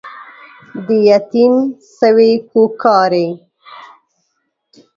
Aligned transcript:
د 0.85 0.87
يتيم 1.07 1.53
سوې 1.99 2.31
کوکارې 2.51 3.27